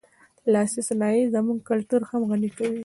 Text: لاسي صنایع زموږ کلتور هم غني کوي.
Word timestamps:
لاسي 0.53 0.81
صنایع 0.89 1.25
زموږ 1.35 1.59
کلتور 1.69 2.01
هم 2.09 2.21
غني 2.29 2.49
کوي. 2.57 2.79